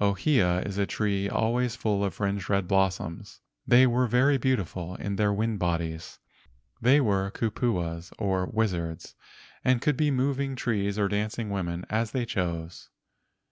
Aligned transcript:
Ohia 0.00 0.60
is 0.64 0.78
a 0.78 0.86
tree 0.86 1.28
always 1.28 1.74
full 1.74 2.04
of 2.04 2.14
fringed 2.14 2.48
red 2.48 2.68
blossoms. 2.68 3.40
They 3.66 3.84
were 3.84 4.06
very 4.06 4.38
beauti¬ 4.38 4.64
ful 4.64 4.94
in 4.94 5.16
their 5.16 5.32
wind 5.32 5.58
bodies. 5.58 6.20
They 6.80 7.00
were 7.00 7.32
kupuas, 7.32 8.12
126 8.12 8.12
LEGENDS 8.12 8.12
OF 8.12 8.12
GHOSTS 8.12 8.12
or 8.20 8.46
wizards, 8.46 9.14
and 9.64 9.82
could 9.82 9.96
be 9.96 10.10
moving 10.12 10.54
trees 10.54 11.00
or 11.00 11.08
dancing 11.08 11.50
women 11.50 11.84
as 11.90 12.12
they 12.12 12.24
chose. 12.24 12.90